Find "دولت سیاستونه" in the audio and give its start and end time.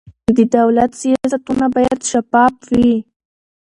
0.57-1.65